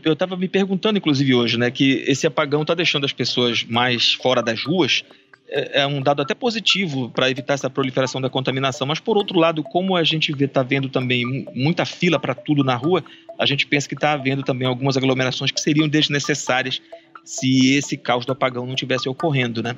eu 0.05 0.13
estava 0.13 0.37
me, 0.37 0.43
me 0.43 0.49
perguntando, 0.49 0.99
inclusive 0.99 1.35
hoje, 1.35 1.59
né, 1.59 1.71
que 1.71 2.05
esse 2.07 2.27
apagão 2.27 2.63
está 2.63 2.75
deixando 2.75 3.05
as 3.05 3.13
pessoas 3.13 3.65
mais 3.65 4.13
fora 4.13 4.43
das 4.43 4.63
ruas 4.65 5.05
é, 5.49 5.81
é 5.81 5.87
um 5.87 6.03
dado 6.03 6.21
até 6.21 6.35
positivo 6.35 7.11
para 7.11 7.31
evitar 7.31 7.55
essa 7.55 7.71
proliferação 7.71 8.21
da 8.21 8.29
contaminação, 8.29 8.87
mas 8.87 9.01
por 9.01 9.17
outro 9.17 9.39
lado, 9.39 9.63
como 9.63 9.97
a 9.97 10.05
gente 10.05 10.33
está 10.45 10.63
vendo 10.63 10.89
também 10.89 11.47
muita 11.55 11.85
fila 11.85 12.19
para 12.19 12.35
tudo 12.35 12.63
na 12.63 12.75
rua, 12.75 13.03
a 13.39 13.47
gente 13.47 13.67
pensa 13.67 13.89
que 13.89 13.95
está 13.95 14.13
havendo 14.13 14.43
também 14.43 14.69
algumas 14.69 14.97
aglomerações 14.97 15.51
que 15.51 15.61
seriam 15.61 15.89
desnecessárias 15.89 16.83
se 17.25 17.75
esse 17.75 17.97
caos 17.97 18.27
do 18.27 18.33
apagão 18.33 18.67
não 18.67 18.75
tivesse 18.75 19.09
ocorrendo, 19.09 19.63
né? 19.63 19.77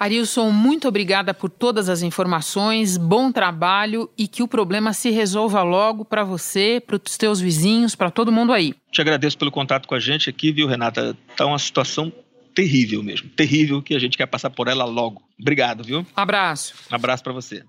Arilson, 0.00 0.50
muito 0.50 0.88
obrigada 0.88 1.34
por 1.34 1.50
todas 1.50 1.90
as 1.90 2.00
informações, 2.00 2.96
bom 2.96 3.30
trabalho 3.30 4.08
e 4.16 4.26
que 4.26 4.42
o 4.42 4.48
problema 4.48 4.94
se 4.94 5.10
resolva 5.10 5.62
logo 5.62 6.06
para 6.06 6.24
você, 6.24 6.82
para 6.84 6.96
os 6.96 7.18
teus 7.18 7.38
vizinhos, 7.38 7.94
para 7.94 8.10
todo 8.10 8.32
mundo 8.32 8.50
aí. 8.50 8.72
Te 8.90 9.02
agradeço 9.02 9.36
pelo 9.36 9.50
contato 9.50 9.86
com 9.86 9.94
a 9.94 10.00
gente 10.00 10.30
aqui, 10.30 10.50
viu, 10.52 10.66
Renata? 10.66 11.14
Está 11.30 11.44
uma 11.44 11.58
situação 11.58 12.10
terrível 12.54 13.02
mesmo. 13.02 13.28
Terrível 13.28 13.82
que 13.82 13.94
a 13.94 13.98
gente 13.98 14.16
quer 14.16 14.24
passar 14.24 14.48
por 14.48 14.68
ela 14.68 14.86
logo. 14.86 15.22
Obrigado, 15.38 15.84
viu? 15.84 16.06
Abraço. 16.16 16.74
Abraço 16.90 17.22
para 17.22 17.34
você. 17.34 17.62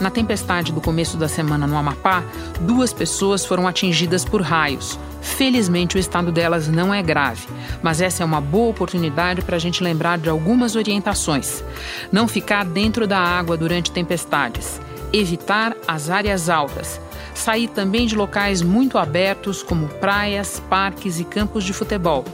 Na 0.00 0.10
tempestade 0.10 0.72
do 0.72 0.80
começo 0.80 1.16
da 1.16 1.28
semana 1.28 1.66
no 1.66 1.76
Amapá, 1.76 2.22
duas 2.60 2.92
pessoas 2.92 3.44
foram 3.44 3.66
atingidas 3.66 4.24
por 4.24 4.42
raios. 4.42 4.98
Felizmente, 5.20 5.96
o 5.96 5.98
estado 5.98 6.30
delas 6.30 6.68
não 6.68 6.94
é 6.94 7.02
grave, 7.02 7.46
mas 7.82 8.00
essa 8.00 8.22
é 8.22 8.26
uma 8.26 8.40
boa 8.40 8.70
oportunidade 8.70 9.42
para 9.42 9.56
a 9.56 9.58
gente 9.58 9.82
lembrar 9.82 10.18
de 10.18 10.28
algumas 10.28 10.76
orientações. 10.76 11.64
Não 12.12 12.28
ficar 12.28 12.64
dentro 12.64 13.06
da 13.06 13.18
água 13.18 13.56
durante 13.56 13.90
tempestades, 13.90 14.80
evitar 15.12 15.76
as 15.86 16.08
áreas 16.08 16.48
altas 16.48 17.00
sair 17.38 17.68
também 17.68 18.06
de 18.06 18.16
locais 18.16 18.60
muito 18.60 18.98
abertos, 18.98 19.62
como 19.62 19.88
praias, 19.88 20.60
parques 20.68 21.20
e 21.20 21.24
campos 21.24 21.64
de 21.64 21.72
futebol. 21.72 22.24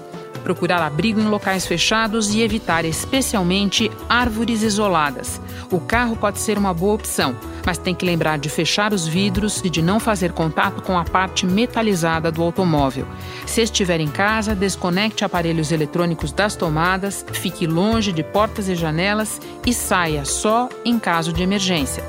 Procurar 0.44 0.82
abrigo 0.82 1.18
em 1.18 1.26
locais 1.26 1.66
fechados 1.66 2.32
e 2.34 2.42
evitar 2.42 2.84
especialmente 2.84 3.90
árvores 4.08 4.62
isoladas. 4.62 5.40
O 5.70 5.80
carro 5.80 6.14
pode 6.14 6.38
ser 6.38 6.58
uma 6.58 6.74
boa 6.74 6.94
opção, 6.94 7.34
mas 7.64 7.78
tem 7.78 7.94
que 7.94 8.04
lembrar 8.04 8.38
de 8.38 8.50
fechar 8.50 8.92
os 8.92 9.06
vidros 9.08 9.62
e 9.64 9.70
de 9.70 9.80
não 9.80 9.98
fazer 9.98 10.32
contato 10.32 10.82
com 10.82 10.98
a 10.98 11.04
parte 11.04 11.46
metalizada 11.46 12.30
do 12.30 12.42
automóvel. 12.42 13.06
Se 13.46 13.62
estiver 13.62 14.00
em 14.00 14.08
casa, 14.08 14.54
desconecte 14.54 15.24
aparelhos 15.24 15.72
eletrônicos 15.72 16.30
das 16.30 16.54
tomadas, 16.54 17.24
fique 17.32 17.66
longe 17.66 18.12
de 18.12 18.22
portas 18.22 18.68
e 18.68 18.74
janelas 18.74 19.40
e 19.66 19.72
saia 19.72 20.24
só 20.24 20.68
em 20.84 20.98
caso 20.98 21.32
de 21.32 21.42
emergência. 21.42 22.04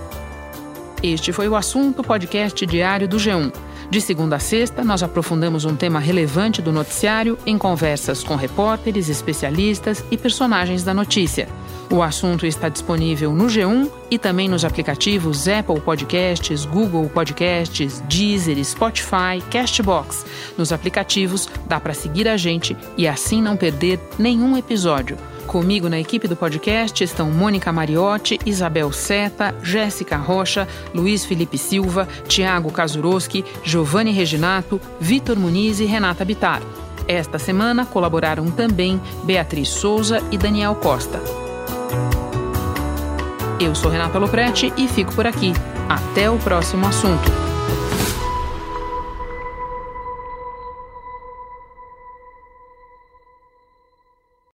Este 1.01 1.31
foi 1.31 1.47
o 1.47 1.55
assunto 1.55 2.03
podcast 2.03 2.65
diário 2.65 3.07
do 3.07 3.17
G1. 3.17 3.64
De 3.89 4.01
segunda 4.01 4.37
a 4.37 4.39
sexta, 4.39 4.83
nós 4.83 5.03
aprofundamos 5.03 5.63
um 5.63 5.75
tema 5.75 5.99
relevante 5.99 6.61
do 6.61 6.71
noticiário 6.71 7.37
em 7.45 7.57
conversas 7.57 8.23
com 8.23 8.35
repórteres, 8.35 9.09
especialistas 9.09 10.03
e 10.09 10.17
personagens 10.17 10.83
da 10.83 10.93
notícia. 10.93 11.47
O 11.91 12.01
assunto 12.01 12.47
está 12.47 12.67
disponível 12.67 13.31
no 13.31 13.45
G1 13.45 13.89
e 14.09 14.17
também 14.17 14.49
nos 14.49 14.65
aplicativos 14.65 15.47
Apple 15.47 15.79
Podcasts, 15.79 16.65
Google 16.65 17.07
Podcasts, 17.09 18.01
Deezer, 18.09 18.63
Spotify, 18.65 19.39
Castbox. 19.51 20.25
Nos 20.57 20.71
aplicativos 20.71 21.47
dá 21.67 21.79
para 21.79 21.93
seguir 21.93 22.27
a 22.27 22.37
gente 22.37 22.75
e 22.97 23.07
assim 23.07 23.41
não 23.41 23.55
perder 23.55 23.99
nenhum 24.17 24.57
episódio. 24.57 25.15
Comigo 25.55 25.87
na 25.87 25.97
equipe 25.97 26.27
do 26.27 26.35
podcast 26.35 27.01
estão 27.01 27.31
Mônica 27.31 27.71
Mariotti, 27.71 28.37
Isabel 28.45 28.91
Seta, 28.91 29.55
Jéssica 29.63 30.17
Rocha, 30.17 30.67
Luiz 30.93 31.23
Felipe 31.23 31.57
Silva, 31.57 32.09
Tiago 32.27 32.69
Kazuroski, 32.69 33.45
Giovanni 33.63 34.11
Reginato, 34.11 34.81
Vitor 34.99 35.39
Muniz 35.39 35.79
e 35.79 35.85
Renata 35.85 36.25
Bitar. 36.25 36.61
Esta 37.07 37.39
semana 37.39 37.85
colaboraram 37.85 38.51
também 38.51 38.99
Beatriz 39.23 39.69
Souza 39.69 40.21
e 40.29 40.37
Daniel 40.37 40.75
Costa. 40.75 41.21
Eu 43.57 43.73
sou 43.73 43.89
Renata 43.89 44.19
Loprete 44.19 44.73
e 44.75 44.89
fico 44.89 45.15
por 45.15 45.25
aqui. 45.25 45.53
Até 45.87 46.29
o 46.29 46.37
próximo 46.37 46.85
assunto. 46.85 47.44